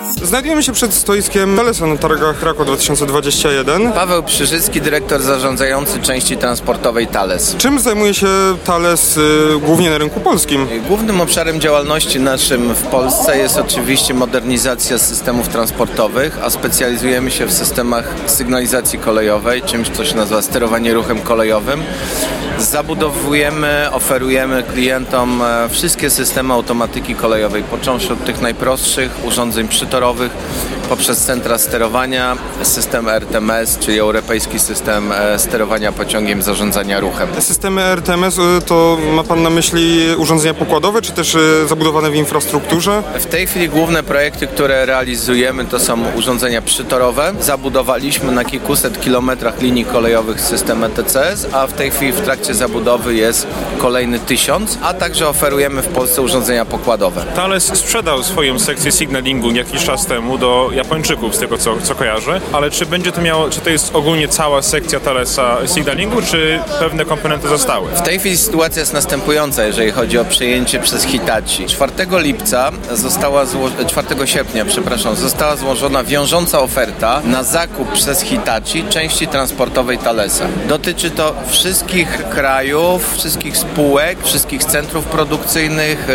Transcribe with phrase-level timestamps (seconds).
[0.00, 3.92] Znajdujemy się przed stoiskiem Thalesa na targach Kraków 2021.
[3.92, 7.56] Paweł Przyżycki, dyrektor zarządzający części transportowej Thales.
[7.56, 8.26] Czym zajmuje się
[8.64, 9.20] Thales y,
[9.60, 10.66] głównie na rynku polskim?
[10.88, 17.52] Głównym obszarem działalności naszym w Polsce jest oczywiście modernizacja systemów transportowych, a specjalizujemy się w
[17.52, 21.82] systemach sygnalizacji kolejowej, czymś co się nazywa sterowanie ruchem kolejowym.
[22.58, 30.32] Zabudowujemy, oferujemy klientom e, wszystkie systemy automatyki kolejowej, począwszy od tych najprostszych urządzeń przytorowych,
[30.88, 37.28] poprzez centra sterowania, system RTMS, czyli Europejski System e, Sterowania Pociągiem Zarządzania Ruchem.
[37.28, 42.10] Te systemy RTMS y, to ma Pan na myśli urządzenia pokładowe, czy też y, zabudowane
[42.10, 43.02] w infrastrukturze?
[43.18, 47.32] W tej chwili główne projekty, które realizujemy to są urządzenia przytorowe.
[47.40, 53.14] Zabudowaliśmy na kilkuset kilometrach linii kolejowych system ETCS, a w tej chwili w trakcie zabudowy
[53.14, 53.46] jest
[53.78, 57.24] kolejny tysiąc, a także oferujemy w Polsce urządzenia pokładowe.
[57.34, 62.40] Thales sprzedał swoją sekcję signalingu jakiś czas temu do Japończyków, z tego co, co kojarzę,
[62.52, 67.04] ale czy będzie to miało, czy to jest ogólnie cała sekcja Thalesa signalingu, czy pewne
[67.04, 67.90] komponenty zostały?
[67.90, 71.66] W tej chwili sytuacja jest następująca, jeżeli chodzi o przejęcie przez Hitachi.
[71.66, 78.84] 4 lipca została zło- 4 sierpnia, przepraszam, została złożona wiążąca oferta na zakup przez Hitachi
[78.84, 80.44] części transportowej Thalesa.
[80.68, 86.08] Dotyczy to wszystkich krajów, wszystkich spółek, wszystkich centrów produkcyjnych,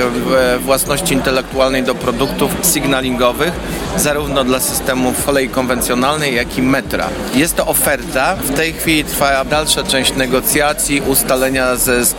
[0.59, 3.52] własności intelektualnej do produktów signalingowych,
[3.97, 7.09] zarówno dla systemów kolei konwencjonalnej, jak i metra.
[7.36, 8.36] Jest to oferta.
[8.36, 12.16] W tej chwili trwa dalsza część negocjacji, ustalenia ze, z,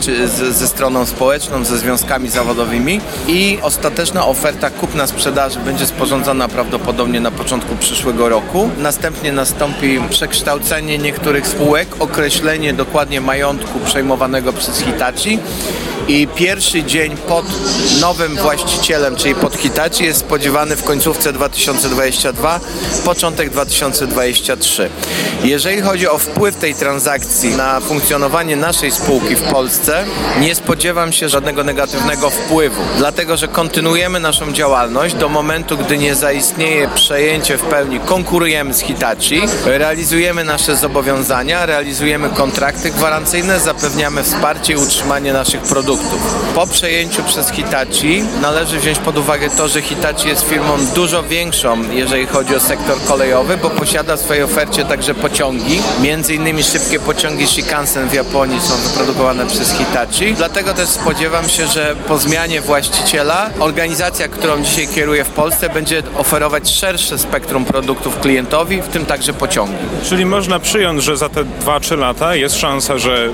[0.56, 7.76] ze stroną społeczną, ze związkami zawodowymi i ostateczna oferta kupna-sprzedaży będzie sporządzona prawdopodobnie na początku
[7.76, 8.70] przyszłego roku.
[8.78, 15.38] Następnie nastąpi przekształcenie niektórych spółek, określenie dokładnie majątku przejmowanego przez Hitachi
[16.08, 17.46] i pierwszy dzień pod
[18.00, 22.60] nowym właścicielem, czyli pod Hitachi jest spodziewany w końcówce 2022,
[23.04, 24.90] początek 2023.
[25.44, 30.04] Jeżeli chodzi o wpływ tej transakcji na funkcjonowanie naszej spółki w Polsce,
[30.40, 36.14] nie spodziewam się żadnego negatywnego wpływu, dlatego że kontynuujemy naszą działalność do momentu, gdy nie
[36.14, 44.72] zaistnieje przejęcie w pełni, konkurujemy z Hitachi, realizujemy nasze zobowiązania, realizujemy kontrakty gwarancyjne, zapewniamy wsparcie
[44.72, 45.93] i utrzymanie naszych produktów.
[46.54, 51.90] Po przejęciu przez Hitachi należy wziąć pod uwagę to, że Hitachi jest firmą dużo większą,
[51.92, 55.82] jeżeli chodzi o sektor kolejowy, bo posiada w swojej ofercie także pociągi.
[56.02, 60.34] Między innymi szybkie pociągi Shinkansen w Japonii są wyprodukowane przez Hitachi.
[60.34, 66.02] Dlatego też spodziewam się, że po zmianie właściciela organizacja, którą dzisiaj kieruję w Polsce, będzie
[66.16, 69.74] oferować szersze spektrum produktów klientowi, w tym także pociągi.
[70.08, 73.28] Czyli można przyjąć, że za te 2-3 lata jest szansa, że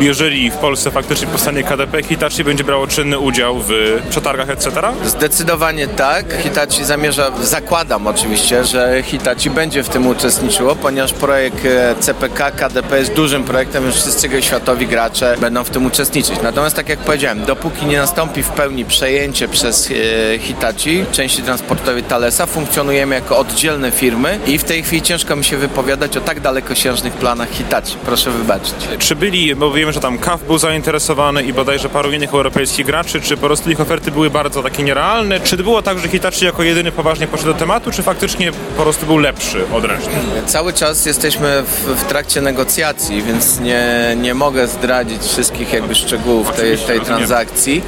[0.00, 4.70] jeżeli w Polsce faktycznie powstanie KDP, Hitachi będzie brało czynny udział w przetargach, etc.?
[5.04, 6.24] Zdecydowanie tak.
[6.42, 12.98] Hitachi zamierza, zakładam oczywiście, że Hitachi będzie w tym uczestniczyło, ponieważ projekt e, CPK KDP
[12.98, 16.42] jest dużym projektem, już wszyscy światowi gracze będą w tym uczestniczyć.
[16.42, 22.02] Natomiast tak jak powiedziałem, dopóki nie nastąpi w pełni przejęcie przez e, Hitachi części transportowej
[22.02, 26.40] Thalesa, funkcjonujemy jako oddzielne firmy i w tej chwili ciężko mi się wypowiadać o tak
[26.40, 27.96] dalekosiężnych planach Hitachi.
[28.04, 28.74] Proszę wybaczyć.
[28.98, 33.20] Czy byli, bo wiemy, że tam KAF był zainteresowany i bodajże paru innych europejskich graczy,
[33.20, 35.40] czy po prostu ich oferty były bardzo takie nierealne?
[35.40, 39.06] Czy było tak, że Hitachi jako jedyny poważnie podszedł do tematu, czy faktycznie po prostu
[39.06, 40.10] był lepszy od reszty?
[40.46, 46.52] Cały czas jesteśmy w, w trakcie negocjacji, więc nie, nie mogę zdradzić wszystkich jakby szczegółów
[46.52, 47.82] tej, tej transakcji.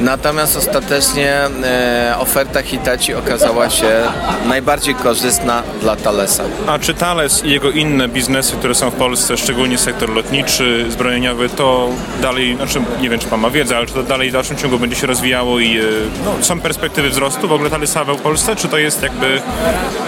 [0.00, 1.34] Natomiast ostatecznie
[1.64, 4.02] e, oferta Hitachi okazała się
[4.48, 6.44] najbardziej korzystna dla Thalesa.
[6.66, 11.48] A czy Thales i jego inne biznesy, które są w Polsce, szczególnie sektor lotniczy, zbrojeniowy,
[11.48, 11.88] to
[12.22, 14.78] dalej, znaczy nie wiem czy pan ma wiedzę, ale czy to dalej w dalszym ciągu
[14.78, 15.82] będzie się rozwijało i e,
[16.24, 19.42] no, są perspektywy wzrostu w ogóle Thalesa w Polsce, czy to jest jakby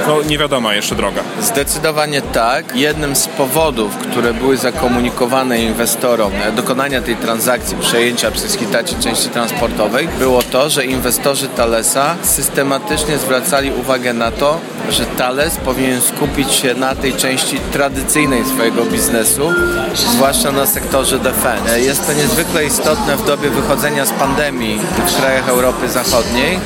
[0.06, 1.22] no, nie wiadoma jeszcze droga?
[1.40, 2.76] Zdecydowanie tak.
[2.76, 10.08] Jednym z powodów, które były zakomunikowane inwestorom dokonania tej transakcji przejęcia przez Hitachi części transportowej
[10.18, 14.60] było to, że inwestorzy Thalesa systematycznie zwracali uwagę na to,
[14.90, 19.52] że Thales powinien skupić się na tej części tradycyjnej swojego biznesu,
[19.94, 21.74] zwłaszcza na sektorze defense.
[21.74, 26.58] E, Jest to niezwykle istotne w dobie wychodzenia z pandemii w krajach Europy Zachodniej,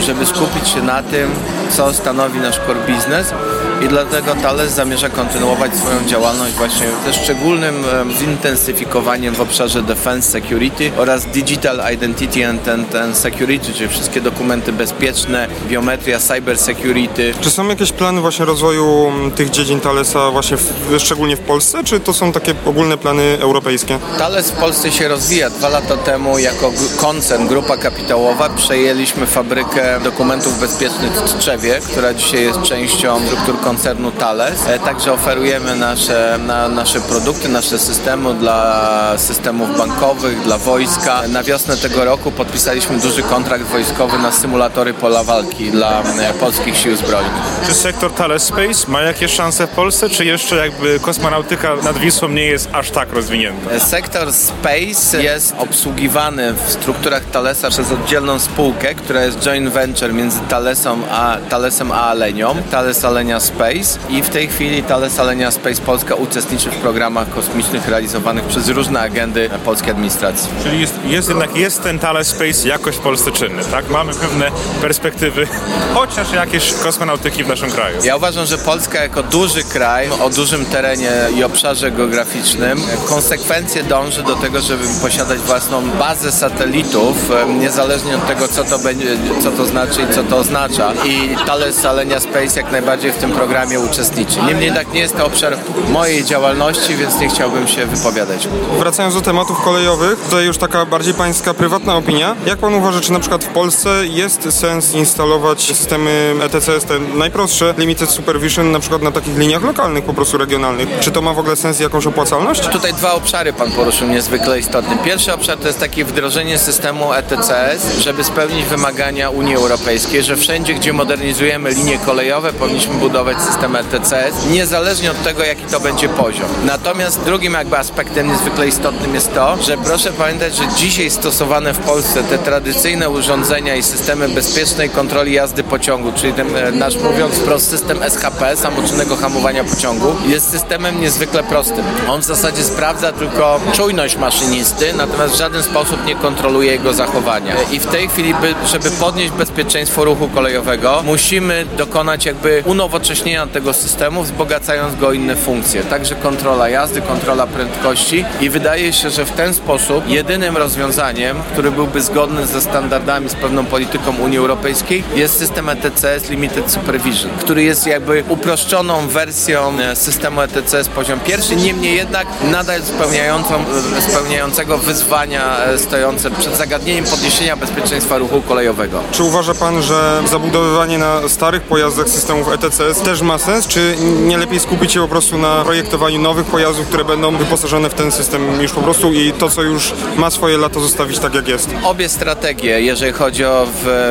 [0.00, 1.30] żeby skupić się na tym,
[1.70, 3.32] co stanowi nasz core business
[3.80, 10.30] i dlatego Thales zamierza kontynuować swoją działalność właśnie ze szczególnym em, zintensyfikowaniem w obszarze defense
[10.30, 17.34] security oraz digital identity and, and, and security, czyli wszystkie dokumenty bezpieczne, biometria, cyber security.
[17.40, 21.84] Czy są jakieś plany właśnie rozwoju mm, tych dziedzin Thalesa właśnie w, szczególnie w Polsce,
[21.84, 23.98] czy to są takie ogólne plany europejskie?
[24.18, 25.50] Thales w Polsce się rozwija.
[25.50, 32.42] Dwa lata temu jako koncern, grupa kapitałowa przejęliśmy fabrykę dokumentów bezpiecznych w Tczewie, która dzisiaj
[32.42, 34.66] jest częścią struktur koncernu Thales.
[34.66, 41.22] E, Także oferujemy nasze, na, nasze produkty, nasze systemy dla systemów bankowych, dla wojska.
[41.28, 46.76] Na wiosnę tego roku podpisaliśmy duży kontrakt wojskowy na symulatory pola walki dla e, polskich
[46.76, 47.32] sił zbrojnych.
[47.66, 52.28] Czy sektor Thales Space ma jakieś szanse w Polsce, czy jeszcze jakby kosmonautyka nad Wisłą
[52.28, 53.80] nie jest aż tak rozwinięta?
[53.80, 60.40] Sektor Space jest obsługiwany w strukturach Thalesa przez oddzielną spółkę, która jest joint venture między
[60.48, 63.59] Thalesem a, Thalesem a Alenią, Thales Alenia Space
[64.08, 69.00] i w tej chwili Thales Alenia Space Polska uczestniczy w programach kosmicznych realizowanych przez różne
[69.00, 70.50] agendy polskiej administracji.
[70.62, 73.90] Czyli jest, jest jednak jest ten Thales Space jakoś w Polsce czynny, tak?
[73.90, 75.46] Mamy pewne perspektywy,
[75.94, 77.96] chociaż jakieś kosmonautyki w naszym kraju.
[78.04, 84.22] Ja uważam, że Polska jako duży kraj o dużym terenie i obszarze geograficznym konsekwencje dąży
[84.22, 89.50] do tego, żeby posiadać własną bazę satelitów, em, niezależnie od tego, co to, będzie, co
[89.50, 90.92] to znaczy i co to oznacza.
[91.04, 93.49] I Thales Alenia Space jak najbardziej w tym programie
[93.90, 94.42] uczestniczy.
[94.46, 95.56] Niemniej jednak nie jest to obszar
[95.88, 98.48] mojej działalności, więc nie chciałbym się wypowiadać.
[98.78, 102.36] Wracając do tematów kolejowych, tutaj już taka bardziej pańska prywatna opinia.
[102.46, 107.74] Jak pan uważa, czy na przykład w Polsce jest sens instalować systemy ETCS, te najprostsze,
[107.78, 110.88] Limited Supervision, na przykład na takich liniach lokalnych, po prostu regionalnych?
[111.00, 112.68] Czy to ma w ogóle sens i jakąś opłacalność?
[112.68, 114.98] Tutaj dwa obszary pan poruszył niezwykle istotne.
[115.04, 120.74] Pierwszy obszar to jest takie wdrożenie systemu ETCS, żeby spełnić wymagania Unii Europejskiej, że wszędzie,
[120.74, 126.48] gdzie modernizujemy linie kolejowe, powinniśmy budować system ETCS, niezależnie od tego, jaki to będzie poziom.
[126.64, 131.78] Natomiast drugim jakby aspektem niezwykle istotnym jest to, że proszę pamiętać, że dzisiaj stosowane w
[131.78, 137.34] Polsce te tradycyjne urządzenia i systemy bezpiecznej kontroli jazdy pociągu, czyli ten e, nasz mówiąc
[137.34, 141.84] wprost system SHP, samoczynnego hamowania pociągu, jest systemem niezwykle prostym.
[142.08, 147.54] On w zasadzie sprawdza tylko czujność maszynisty, natomiast w żaden sposób nie kontroluje jego zachowania.
[147.54, 153.19] E, I w tej chwili, by, żeby podnieść bezpieczeństwo ruchu kolejowego, musimy dokonać jakby unowocześnienia
[153.52, 155.82] tego systemu, wzbogacając go inne funkcje.
[155.82, 161.70] Także kontrola jazdy, kontrola prędkości i wydaje się, że w ten sposób jedynym rozwiązaniem, który
[161.70, 167.62] byłby zgodny ze standardami, z pewną polityką Unii Europejskiej, jest system ETCS Limited Supervision, który
[167.62, 173.64] jest jakby uproszczoną wersją e, systemu ETCS poziom pierwszy, niemniej jednak nadal spełniającą,
[173.98, 179.00] e, spełniającego wyzwania e, stojące przed zagadnieniem podniesienia bezpieczeństwa ruchu kolejowego.
[179.12, 184.38] Czy uważa pan, że zabudowywanie na starych pojazdach systemów ETCS też ma sens, czy nie
[184.38, 188.62] lepiej skupić się po prostu na projektowaniu nowych pojazdów, które będą wyposażone w ten system
[188.62, 191.70] już po prostu i to, co już ma swoje lata, zostawić tak, jak jest?
[191.84, 193.66] Obie strategie, jeżeli chodzi o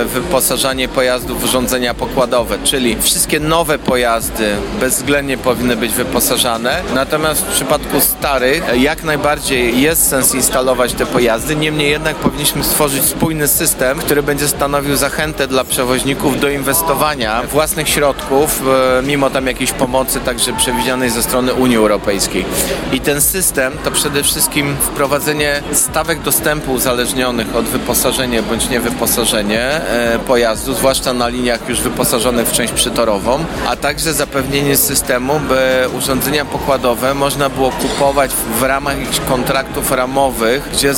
[0.05, 7.53] wyposażanie pojazdów w urządzenia pokładowe, czyli wszystkie nowe pojazdy bezwzględnie powinny być wyposażane, natomiast w
[7.53, 13.99] przypadku starych jak najbardziej jest sens instalować te pojazdy, niemniej jednak powinniśmy stworzyć spójny system,
[13.99, 20.19] który będzie stanowił zachętę dla przewoźników do inwestowania własnych środków, e, mimo tam jakiejś pomocy
[20.19, 22.45] także przewidzianej ze strony Unii Europejskiej.
[22.93, 29.81] I ten system to przede wszystkim wprowadzenie stawek dostępu uzależnionych od wyposażenia bądź niewyposażenie
[30.27, 36.45] pojazdu, zwłaszcza na liniach już wyposażonych w część przytorową, a także zapewnienie systemu, by urządzenia
[36.45, 40.93] pokładowe można było kupować w ramach jakichś kontraktów ramowych, gdzie,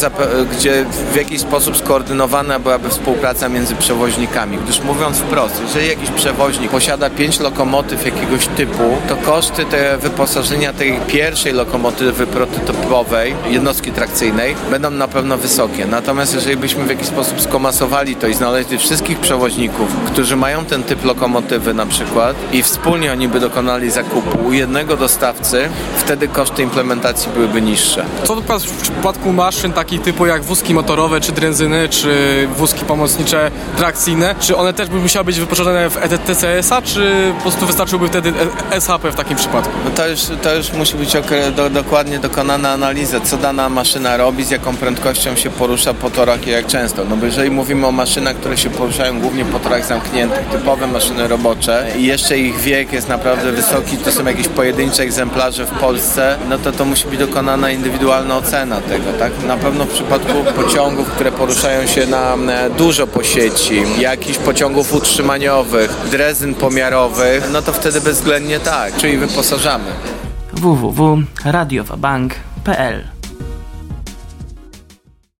[0.51, 4.57] gdzie w jakiś sposób skoordynowana byłaby współpraca między przewoźnikami.
[4.57, 10.73] Gdyż mówiąc wprost, jeżeli jakiś przewoźnik posiada pięć lokomotyw jakiegoś typu, to koszty te wyposażenia
[10.73, 15.85] tej pierwszej lokomotywy prototypowej, jednostki trakcyjnej, będą na pewno wysokie.
[15.85, 20.83] Natomiast jeżeli byśmy w jakiś sposób skomasowali to i znaleźli wszystkich przewoźników, którzy mają ten
[20.83, 26.63] typ lokomotywy na przykład i wspólnie oni by dokonali zakupu u jednego dostawcy, wtedy koszty
[26.63, 28.05] implementacji byłyby niższe.
[28.23, 33.51] Co przykład w przypadku maszyn takich typu jak wózki motorowe, czy drenzyny, czy wózki pomocnicze
[33.77, 38.33] trakcyjne, czy one też by musiały być wyposażone w ETCS-a, czy po prostu wystarczyłby wtedy
[38.79, 39.73] SHP w takim przypadku?
[39.85, 41.13] No to, już, to już musi być
[41.55, 46.47] do, dokładnie dokonana analiza, co dana maszyna robi, z jaką prędkością się porusza po torach
[46.47, 47.05] i jak często.
[47.09, 51.27] No bo jeżeli mówimy o maszynach, które się poruszają głównie po torach zamkniętych, typowe maszyny
[51.27, 56.37] robocze i jeszcze ich wiek jest naprawdę wysoki, to są jakieś pojedyncze egzemplarze w Polsce,
[56.49, 59.31] no to to musi być dokonana indywidualna ocena tego, tak?
[59.47, 64.93] Na pewno w przypadku pociągów, które poruszają się na e, dużo po sieci, jakichś pociągów
[64.93, 69.91] utrzymaniowych, drezyn pomiarowych, no no to wtedy bezwzględnie tak, czyli wyposażamy.
[70.53, 73.20] www.radiowabank.pl